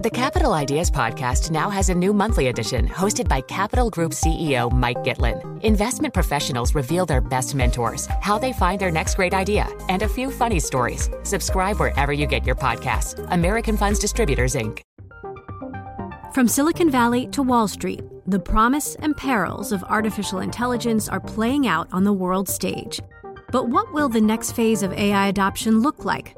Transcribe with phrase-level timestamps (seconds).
[0.00, 4.70] The Capital Ideas Podcast now has a new monthly edition hosted by Capital Group CEO
[4.70, 5.60] Mike Gitlin.
[5.64, 10.08] Investment professionals reveal their best mentors, how they find their next great idea, and a
[10.08, 11.10] few funny stories.
[11.24, 13.26] Subscribe wherever you get your podcasts.
[13.32, 14.82] American Funds Distributors, Inc.
[16.32, 21.66] From Silicon Valley to Wall Street, the promise and perils of artificial intelligence are playing
[21.66, 23.00] out on the world stage.
[23.50, 26.37] But what will the next phase of AI adoption look like?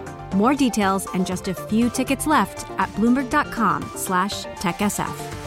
[0.35, 5.41] More details and just a few tickets left at bloomberg.com slash techsf.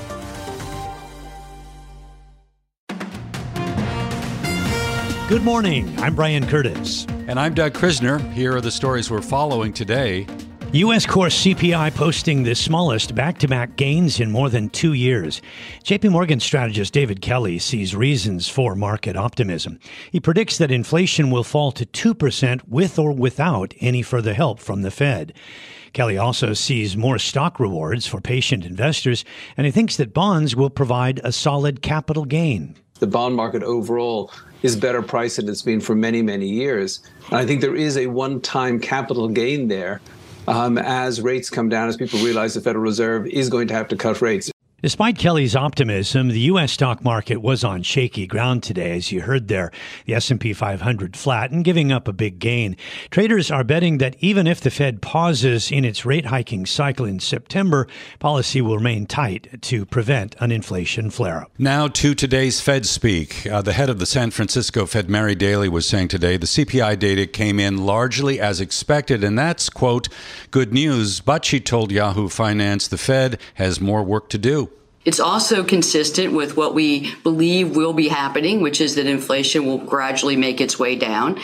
[5.26, 5.98] Good morning.
[5.98, 7.06] I'm Brian Curtis.
[7.28, 8.20] And I'm Doug Krisner.
[8.34, 10.26] Here are the stories we're following today.
[10.74, 11.06] U.S.
[11.06, 15.40] core CPI posting the smallest back to back gains in more than two years.
[15.84, 19.78] JP Morgan strategist David Kelly sees reasons for market optimism.
[20.10, 24.82] He predicts that inflation will fall to 2% with or without any further help from
[24.82, 25.32] the Fed.
[25.92, 29.24] Kelly also sees more stock rewards for patient investors,
[29.56, 32.74] and he thinks that bonds will provide a solid capital gain.
[32.98, 34.32] The bond market overall
[34.64, 37.00] is better priced than it's been for many, many years.
[37.28, 40.00] And I think there is a one time capital gain there
[40.46, 43.88] um, as rates come down, as people realize the Federal Reserve is going to have
[43.88, 44.50] to cut rates.
[44.84, 46.72] Despite Kelly's optimism, the U.S.
[46.72, 49.72] stock market was on shaky ground today, as you heard there.
[50.04, 52.76] The S&P 500 flat and giving up a big gain.
[53.08, 57.18] Traders are betting that even if the Fed pauses in its rate hiking cycle in
[57.18, 61.50] September, policy will remain tight to prevent an inflation flare-up.
[61.56, 63.46] Now to today's Fed speak.
[63.46, 66.98] Uh, the head of the San Francisco Fed, Mary Daly, was saying today the CPI
[66.98, 70.10] data came in largely as expected, and that's quote
[70.50, 71.20] good news.
[71.20, 74.68] But she told Yahoo Finance the Fed has more work to do.
[75.04, 79.78] It's also consistent with what we believe will be happening, which is that inflation will
[79.78, 81.38] gradually make its way down.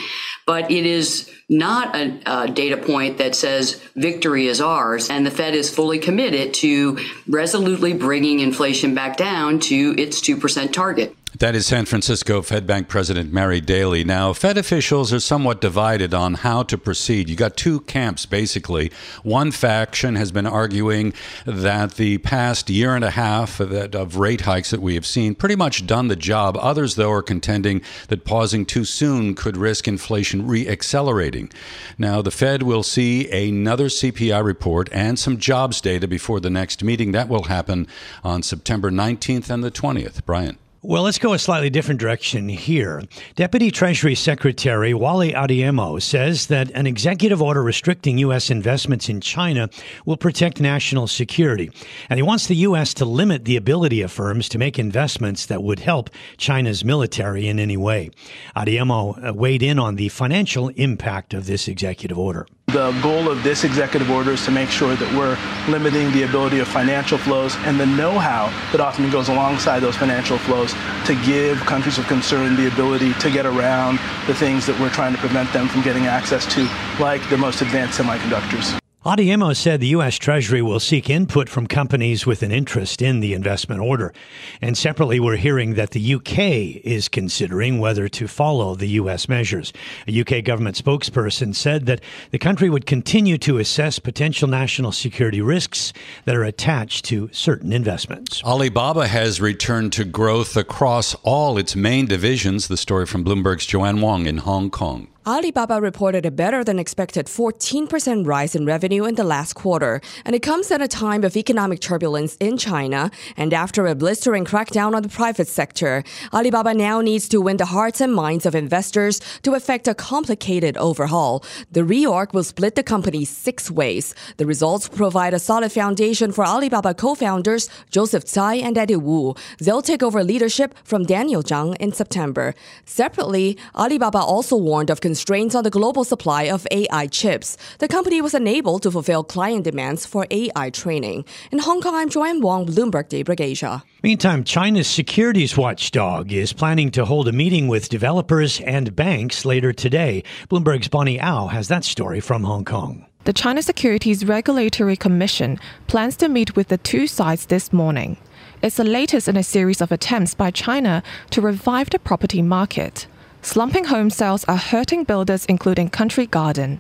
[0.47, 5.11] But it is not a, a, data point that says victory is ours.
[5.11, 10.73] And the Fed is fully committed to resolutely bringing inflation back down to its 2%
[10.73, 11.15] target.
[11.41, 14.05] That is San Francisco Fed Bank President Mary Daly.
[14.05, 17.31] Now, Fed officials are somewhat divided on how to proceed.
[17.31, 18.93] You got two camps, basically.
[19.23, 21.15] One faction has been arguing
[21.47, 25.57] that the past year and a half of rate hikes that we have seen pretty
[25.57, 26.59] much done the job.
[26.61, 31.51] Others, though, are contending that pausing too soon could risk inflation re-accelerating.
[31.97, 36.85] Now, the Fed will see another CPI report and some jobs data before the next
[36.85, 37.13] meeting.
[37.13, 37.87] That will happen
[38.23, 40.27] on September 19th and the 20th.
[40.27, 40.59] Brian.
[40.83, 43.03] Well, let's go a slightly different direction here.
[43.35, 48.49] Deputy Treasury Secretary Wally Adeyemo says that an executive order restricting U.S.
[48.49, 49.69] investments in China
[50.07, 51.71] will protect national security.
[52.09, 52.95] And he wants the U.S.
[52.95, 56.09] to limit the ability of firms to make investments that would help
[56.39, 58.09] China's military in any way.
[58.57, 62.47] Adeyemo uh, weighed in on the financial impact of this executive order.
[62.73, 65.37] The goal of this executive order is to make sure that we're
[65.69, 70.39] limiting the ability of financial flows and the know-how that often goes alongside those financial
[70.39, 70.73] flows
[71.07, 73.99] to give countries of concern the ability to get around
[74.29, 76.69] the things that we're trying to prevent them from getting access to,
[77.03, 78.81] like the most advanced semiconductors.
[79.03, 80.17] Adeyemo said the U.S.
[80.17, 84.13] Treasury will seek input from companies with an interest in the investment order.
[84.61, 89.27] And separately, we're hearing that the UK is considering whether to follow the U.S.
[89.27, 89.73] measures.
[90.07, 95.41] A UK government spokesperson said that the country would continue to assess potential national security
[95.41, 95.95] risks
[96.27, 98.45] that are attached to certain investments.
[98.45, 102.69] Alibaba has returned to growth across all its main divisions.
[102.69, 105.09] The story from Bloomberg's Joanne Wong in Hong Kong.
[105.27, 110.35] Alibaba reported a better than expected 14% rise in revenue in the last quarter, and
[110.35, 114.95] it comes at a time of economic turbulence in China and after a blistering crackdown
[114.95, 116.05] on the private sector.
[116.33, 120.79] Alibaba now needs to win the hearts and minds of investors to effect a complicated
[120.79, 121.45] overhaul.
[121.71, 124.15] The reorg will split the company six ways.
[124.39, 129.35] The results provide a solid foundation for Alibaba co-founders Joseph Tsai and Eddie Wu.
[129.59, 132.55] They'll take over leadership from Daniel Zhang in September.
[132.87, 137.57] Separately, Alibaba also warned of constraints on the global supply of AI chips.
[137.79, 141.25] The company was unable to fulfill client demands for AI training.
[141.51, 143.83] In Hong Kong, I'm Joanne Wong, Bloomberg Daybreak Asia.
[144.05, 149.73] Meantime, China's securities watchdog is planning to hold a meeting with developers and banks later
[149.73, 150.23] today.
[150.49, 153.05] Bloomberg's Bonnie Au has that story from Hong Kong.
[153.25, 155.59] The China Securities Regulatory Commission
[155.89, 158.17] plans to meet with the two sides this morning.
[158.63, 163.09] It's the latest in a series of attempts by China to revive the property market.
[163.43, 166.79] Slumping home sales are hurting builders, including Country Garden.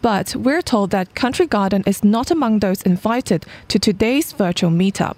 [0.00, 5.16] But we're told that Country Garden is not among those invited to today's virtual meetup.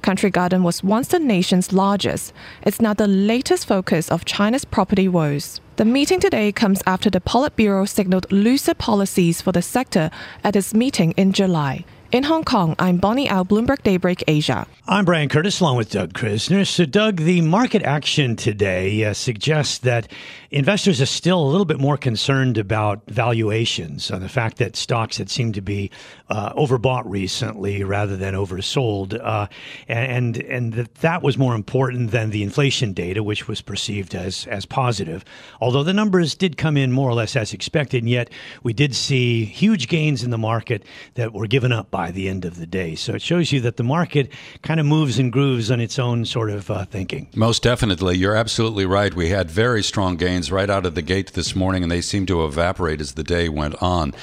[0.00, 2.32] Country Garden was once the nation's largest.
[2.62, 5.60] It's now the latest focus of China's property woes.
[5.76, 10.10] The meeting today comes after the Politburo signaled looser policies for the sector
[10.44, 11.84] at its meeting in July.
[12.12, 14.66] In Hong Kong, I'm Bonnie Au, Bloomberg Daybreak Asia.
[14.86, 16.66] I'm Brian Curtis, along with Doug Krisner.
[16.66, 20.12] So, Doug, the market action today uh, suggests that
[20.50, 25.16] investors are still a little bit more concerned about valuations and the fact that stocks
[25.16, 25.90] that seem to be
[26.28, 29.46] uh, overbought recently rather than oversold, uh,
[29.88, 34.46] and and that that was more important than the inflation data, which was perceived as
[34.48, 35.24] as positive.
[35.60, 38.28] Although the numbers did come in more or less as expected, and yet
[38.62, 42.44] we did see huge gains in the market that were given up by the end
[42.44, 42.94] of the day.
[42.94, 44.30] So it shows you that the market
[44.62, 47.28] kind of moves and grooves on its own sort of uh, thinking.
[47.36, 49.14] Most definitely, you're absolutely right.
[49.14, 52.26] We had very strong gains right out of the gate this morning, and they seem
[52.26, 54.14] to evaporate as the day went on.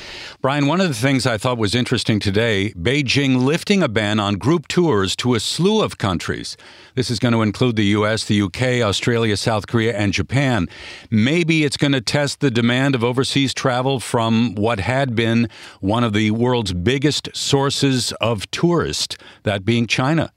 [0.42, 4.36] Brian, one of the things I thought was interesting today Beijing lifting a ban on
[4.36, 6.58] group tours to a slew of countries.
[6.96, 10.68] This is going to include the U.S., the U.K., Australia, South Korea, and Japan.
[11.10, 15.50] Maybe it's going to test the demand of overseas travel from what had been
[15.80, 17.69] one of the world's biggest sources
[18.13, 20.31] of tourists, that being China.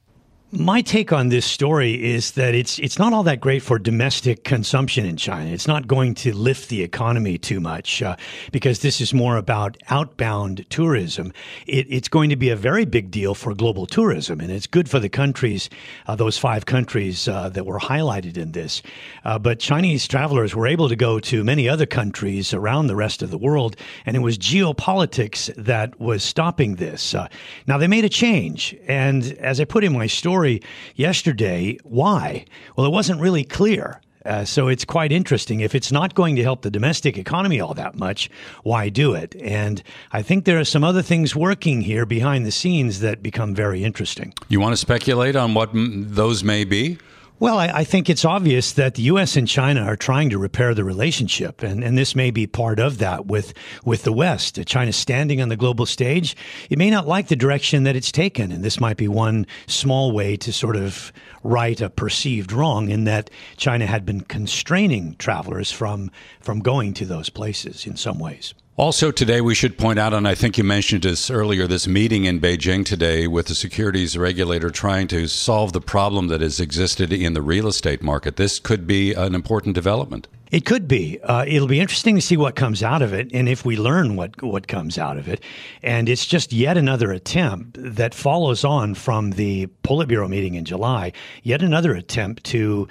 [0.54, 4.44] My take on this story is that it's it's not all that great for domestic
[4.44, 5.48] consumption in China.
[5.48, 8.16] It's not going to lift the economy too much uh,
[8.52, 11.32] because this is more about outbound tourism.
[11.66, 14.90] It, it's going to be a very big deal for global tourism, and it's good
[14.90, 15.70] for the countries,
[16.06, 18.82] uh, those five countries uh, that were highlighted in this.
[19.24, 23.22] Uh, but Chinese travelers were able to go to many other countries around the rest
[23.22, 27.14] of the world, and it was geopolitics that was stopping this.
[27.14, 27.26] Uh,
[27.66, 30.60] now they made a change, and as I put in my story story
[30.96, 31.78] yesterday.
[31.84, 32.44] Why?
[32.76, 34.00] Well, it wasn't really clear.
[34.24, 35.60] Uh, so it's quite interesting.
[35.60, 38.30] If it's not going to help the domestic economy all that much,
[38.62, 39.34] why do it?
[39.40, 43.54] And I think there are some other things working here behind the scenes that become
[43.54, 44.32] very interesting.
[44.48, 46.98] You want to speculate on what m- those may be?
[47.42, 49.36] Well, I, I, think it's obvious that the U.S.
[49.36, 52.98] and China are trying to repair the relationship, and, and this may be part of
[52.98, 53.52] that with
[53.84, 54.60] with the West.
[54.60, 56.36] Uh, China standing on the global stage,
[56.70, 60.12] it may not like the direction that it's taken, and this might be one small
[60.12, 61.12] way to sort of
[61.42, 67.04] right a perceived wrong in that China had been constraining travelers from from going to
[67.04, 68.54] those places in some ways.
[68.78, 72.24] Also, today we should point out, and I think you mentioned this earlier, this meeting
[72.24, 77.12] in Beijing today with the securities regulator trying to solve the problem that has existed
[77.12, 78.36] in the real estate market.
[78.36, 80.26] This could be an important development.
[80.50, 81.20] It could be.
[81.22, 84.16] Uh, it'll be interesting to see what comes out of it, and if we learn
[84.16, 85.42] what what comes out of it.
[85.82, 91.12] And it's just yet another attempt that follows on from the Politburo meeting in July.
[91.42, 92.88] Yet another attempt to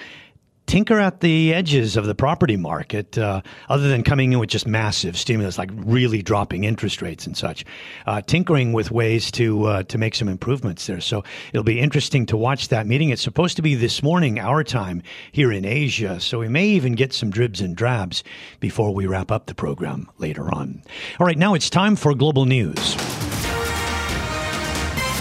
[0.71, 4.65] tinker at the edges of the property market, uh, other than coming in with just
[4.65, 7.65] massive stimulus, like really dropping interest rates and such,
[8.07, 11.01] uh, tinkering with ways to uh, to make some improvements there.
[11.01, 13.09] So it'll be interesting to watch that meeting.
[13.09, 15.03] It's supposed to be this morning, our time
[15.33, 18.23] here in Asia, so we may even get some dribs and drabs
[18.61, 20.83] before we wrap up the program later on.
[21.19, 22.95] All right, now it's time for global news.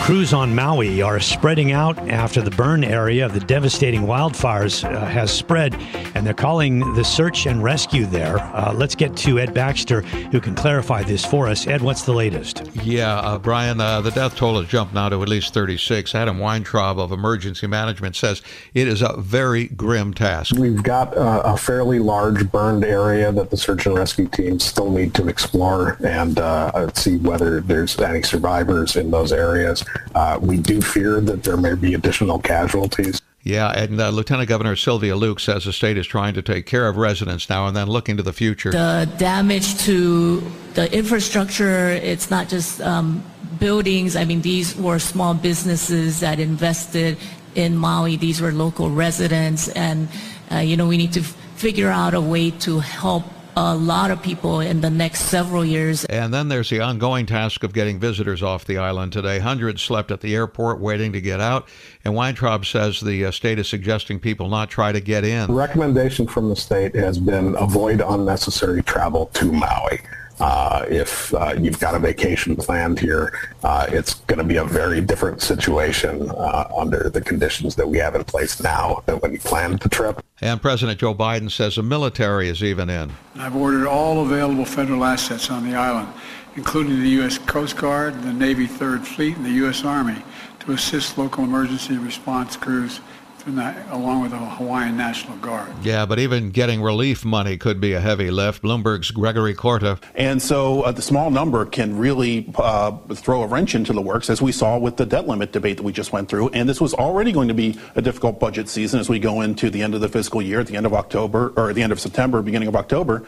[0.00, 5.05] Crews on Maui are spreading out after the burn area of the devastating wildfires uh,
[5.05, 5.75] has spread,
[6.17, 8.39] and they're calling the search and rescue there.
[8.39, 11.69] Uh, let's get to Ed Baxter, who can clarify this for us.
[11.69, 12.63] Ed, what's the latest?
[12.82, 16.13] Yeah, uh, Brian, uh, the death toll has jumped now to at least 36.
[16.15, 18.43] Adam Weintraub of Emergency Management says
[18.75, 20.56] it is a very grim task.
[20.56, 24.91] We've got uh, a fairly large burned area that the search and rescue teams still
[24.91, 29.84] need to explore and uh, see whether there's any survivors in those areas.
[30.15, 33.20] Uh, we do fear that there may be additional casualties.
[33.43, 36.87] Yeah, and uh, Lieutenant Governor Sylvia Luke says the state is trying to take care
[36.87, 38.70] of residents now and then looking to the future.
[38.70, 40.43] The damage to
[40.75, 43.25] the infrastructure, it's not just um,
[43.59, 44.15] buildings.
[44.15, 47.17] I mean, these were small businesses that invested
[47.55, 48.17] in Maui.
[48.17, 49.69] These were local residents.
[49.69, 50.09] And,
[50.53, 53.25] uh, you know, we need to f- figure out a way to help
[53.57, 56.05] a lot of people in the next several years.
[56.07, 59.39] And then there's the ongoing task of getting visitors off the island today.
[59.39, 61.69] Hundreds slept at the airport waiting to get out.
[62.05, 65.49] And Weintraub says the uh, state is suggesting people not try to get in.
[65.49, 70.01] The recommendation from the state has been avoid unnecessary travel to Maui.
[70.41, 74.65] Uh, if uh, you've got a vacation planned here, uh, it's going to be a
[74.65, 79.32] very different situation uh, under the conditions that we have in place now than when
[79.32, 80.25] you planned the trip.
[80.41, 83.13] And President Joe Biden says the military is even in.
[83.37, 86.09] I've ordered all available federal assets on the island,
[86.56, 87.37] including the U.S.
[87.37, 89.85] Coast Guard, the Navy Third Fleet, and the U.S.
[89.85, 90.23] Army,
[90.61, 93.01] to assist local emergency response crews
[93.47, 95.73] along with the Hawaiian National Guard.
[95.82, 98.63] Yeah, but even getting relief money could be a heavy lift.
[98.63, 99.99] Bloomberg's Gregory Korte.
[100.15, 104.31] And so uh, the small number can really uh, throw a wrench into the works,
[104.31, 106.49] as we saw with the debt limit debate that we just went through.
[106.51, 109.70] And this was already going to be a difficult budget season as we go into
[109.70, 112.01] the end of the fiscal year, at the end of October, or the end of
[112.01, 113.25] September, beginning of October.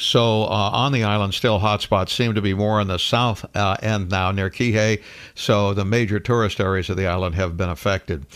[0.00, 3.76] So uh, on the island, still hotspots seem to be more in the south uh,
[3.82, 5.02] end now near Kihei.
[5.34, 8.26] So the major tourist areas of the island have been affected.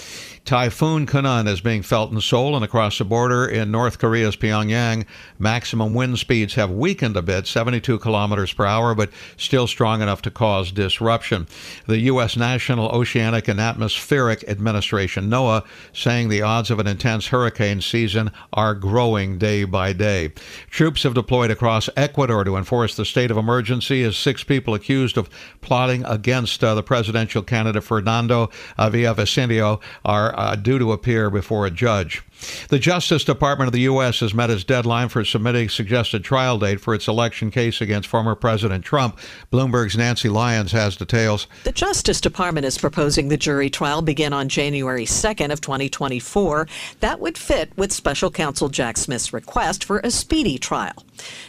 [0.44, 5.06] Typhoon Khanun is being felt in Seoul and across the border in North Korea's Pyongyang.
[5.38, 10.20] Maximum wind speeds have weakened a bit, 72 kilometers per hour, but still strong enough
[10.20, 11.46] to cause disruption.
[11.86, 12.36] The U.S.
[12.36, 18.74] National Oceanic and Atmospheric Administration, NOAA, saying the odds of an intense hurricane season are
[18.74, 20.30] growing day by day.
[20.68, 25.16] Troops have deployed across Ecuador to enforce the state of emergency as six people accused
[25.16, 25.30] of
[25.62, 31.70] plotting against uh, the presidential candidate Fernando Villavicencio are uh, due to appear before a
[31.70, 32.22] judge.
[32.68, 34.20] The Justice Department of the U.S.
[34.20, 38.34] has met its deadline for submitting suggested trial date for its election case against former
[38.34, 39.18] President Trump.
[39.52, 41.46] Bloomberg's Nancy Lyons has details.
[41.64, 46.66] The Justice Department is proposing the jury trial begin on January 2nd of 2024.
[47.00, 51.04] That would fit with special counsel Jack Smith's request for a speedy trial.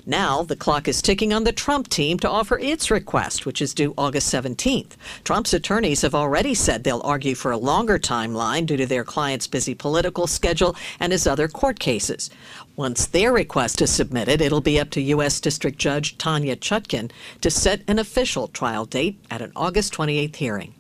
[0.06, 3.74] Now, the clock is ticking on the Trump team to offer its request, which is
[3.74, 4.92] due August 17th.
[5.24, 9.48] Trump's attorneys have already said they'll argue for a longer timeline due to their client's
[9.48, 12.30] busy political schedule and his other court cases.
[12.76, 15.40] Once their request is submitted, it'll be up to U.S.
[15.40, 17.12] District Judge Tanya Chutkan
[17.42, 20.74] to set an official trial date at an August 28th hearing.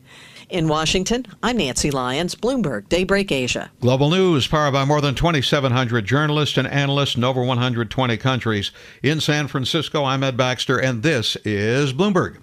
[0.49, 3.71] In Washington, I'm Nancy Lyons, Bloomberg Daybreak Asia.
[3.81, 8.71] Global News, powered by more than 2,700 journalists and analysts in over 120 countries.
[9.01, 12.37] In San Francisco, I'm Ed Baxter, and this is Bloomberg.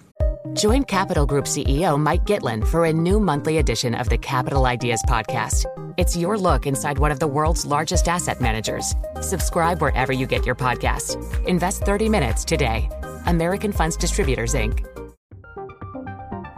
[0.51, 5.01] Join Capital Group CEO Mike Gitlin for a new monthly edition of the Capital Ideas
[5.07, 5.65] Podcast.
[5.95, 8.93] It's your look inside one of the world's largest asset managers.
[9.21, 11.15] Subscribe wherever you get your podcasts.
[11.45, 12.89] Invest 30 minutes today.
[13.25, 14.85] American Funds Distributors, Inc.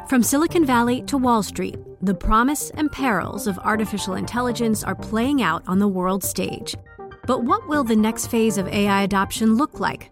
[0.09, 5.43] From Silicon Valley to Wall Street, the promise and perils of artificial intelligence are playing
[5.43, 6.75] out on the world stage.
[7.27, 10.11] But what will the next phase of AI adoption look like?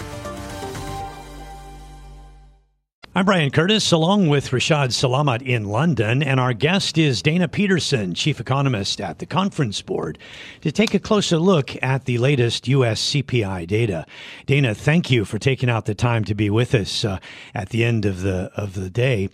[3.13, 8.13] I'm Brian Curtis, along with Rishaad Salamat in London, and our guest is Dana Peterson,
[8.13, 10.17] chief economist at the Conference Board,
[10.61, 13.11] to take a closer look at the latest U.S.
[13.11, 14.05] CPI data.
[14.45, 17.19] Dana, thank you for taking out the time to be with us uh,
[17.53, 19.27] at the end of the of the day.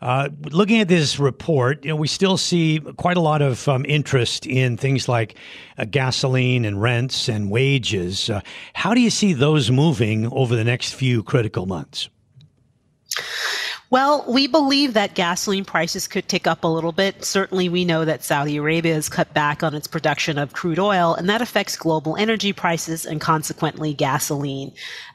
[0.00, 3.84] Uh, looking at this report, you know, we still see quite a lot of um,
[3.88, 5.34] interest in things like
[5.76, 8.30] uh, gasoline and rents and wages.
[8.30, 8.42] Uh,
[8.74, 12.08] how do you see those moving over the next few critical months?
[13.90, 17.24] Well, we believe that gasoline prices could tick up a little bit.
[17.24, 21.14] Certainly, we know that Saudi Arabia has cut back on its production of crude oil,
[21.14, 24.72] and that affects global energy prices and consequently gasoline.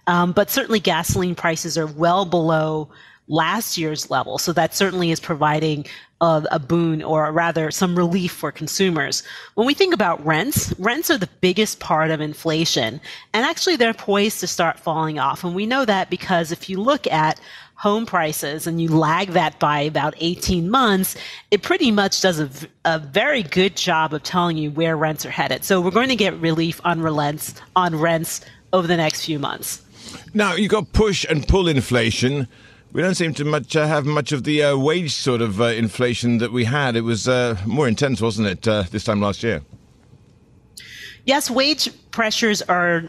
[0.08, 2.90] Um, but certainly, gasoline prices are well below
[3.30, 4.38] last year's level.
[4.38, 5.86] So that certainly is providing
[6.20, 9.24] a, a, boon or rather some relief for consumers.
[9.54, 13.00] When we think about rents, rents are the biggest part of inflation
[13.34, 15.44] and actually they're poised to start falling off.
[15.44, 17.40] And we know that because if you look at
[17.80, 21.16] home prices and you lag that by about 18 months,
[21.50, 22.50] it pretty much does a,
[22.84, 25.64] a very good job of telling you where rents are headed.
[25.64, 28.42] So we're going to get relief on rents, on rents
[28.74, 29.82] over the next few months.
[30.34, 32.50] Now, you've got push and pull inflation.
[32.92, 35.68] We don't seem to much uh, have much of the uh, wage sort of uh,
[35.68, 36.98] inflation that we had.
[36.98, 39.62] It was uh, more intense, wasn't it, uh, this time last year?
[41.26, 43.04] Yes, wage pressures are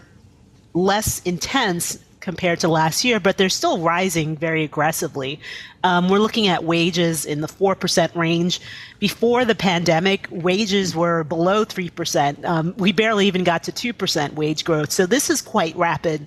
[0.74, 5.40] less intense compared to last year, but they're still rising very aggressively.
[5.82, 8.60] Um, we're looking at wages in the 4% range.
[8.98, 12.44] Before the pandemic, wages were below 3%.
[12.44, 14.92] Um, we barely even got to 2% wage growth.
[14.92, 16.26] So this is quite rapid.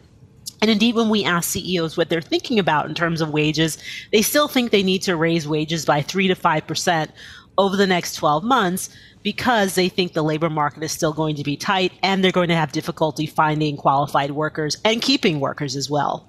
[0.62, 3.78] And indeed, when we ask CEOs what they're thinking about in terms of wages,
[4.12, 7.10] they still think they need to raise wages by 3 to 5%
[7.58, 8.90] over the next 12 months
[9.24, 12.50] because they think the labor market is still going to be tight and they're going
[12.50, 16.28] to have difficulty finding qualified workers and keeping workers as well.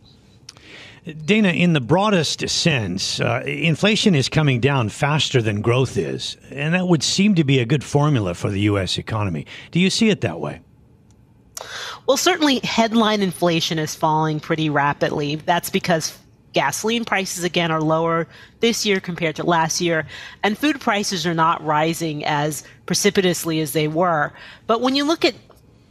[1.27, 6.73] Dana, in the broadest sense, uh, inflation is coming down faster than growth is, and
[6.73, 8.97] that would seem to be a good formula for the U.S.
[8.97, 9.47] economy.
[9.71, 10.61] Do you see it that way?
[12.07, 15.37] Well, certainly headline inflation is falling pretty rapidly.
[15.37, 16.19] That's because
[16.55, 18.27] gasoline prices again are lower
[18.61, 20.07] this year compared to last year,
[20.43, 24.33] and food prices are not rising as precipitously as they were.
[24.67, 25.35] But when you look at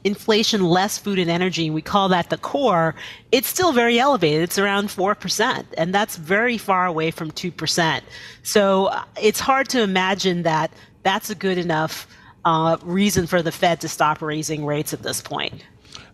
[0.03, 2.95] inflation less food and energy, we call that the core,
[3.31, 4.41] it's still very elevated.
[4.41, 8.01] It's around 4%, and that's very far away from 2%.
[8.43, 10.71] So uh, it's hard to imagine that
[11.03, 12.07] that's a good enough
[12.45, 15.63] uh, reason for the Fed to stop raising rates at this point.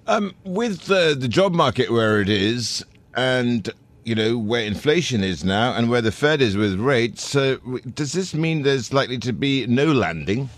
[0.07, 2.83] Um, with the, the job market where it is,
[3.15, 3.69] and
[4.09, 7.57] you know where inflation is now, and where the Fed is with rates, uh,
[7.93, 10.49] does this mean there's likely to be no landing?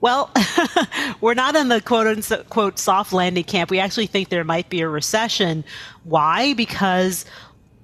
[0.00, 0.32] Well,
[1.20, 3.70] we're not in the quote unquote soft landing camp.
[3.70, 5.62] We actually think there might be a recession.
[6.02, 6.54] Why?
[6.54, 7.24] Because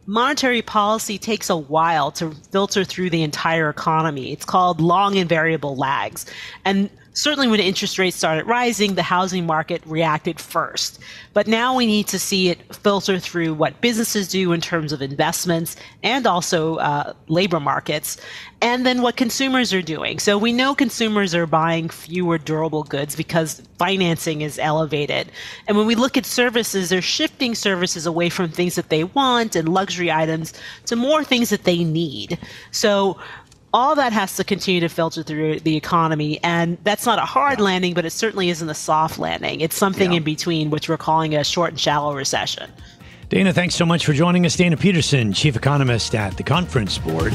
[0.07, 4.33] monetary policy takes a while to filter through the entire economy.
[4.33, 6.25] It's called long and variable lags.
[6.65, 11.01] And certainly when interest rates started rising, the housing market reacted first.
[11.35, 15.03] But now we need to see it filter through what businesses do in terms of
[15.03, 18.19] investments and also uh, labor markets,
[18.63, 20.21] and then what consumers are doing.
[20.21, 25.33] So we know consumers are buying fewer durable goods because financing is elevated.
[25.67, 29.57] And when we look at services, they're shifting services away from things that they want
[29.57, 30.55] and luxury items
[30.87, 32.39] to more things that they need.
[32.71, 33.19] So
[33.73, 36.41] all that has to continue to filter through the economy.
[36.43, 37.65] And that's not a hard yeah.
[37.65, 39.61] landing, but it certainly isn't a soft landing.
[39.61, 40.19] It's something yeah.
[40.19, 42.71] in between, which we're calling a short and shallow recession.
[43.29, 44.57] Dana, thanks so much for joining us.
[44.57, 47.35] Dana Peterson, Chief Economist at the Conference Board.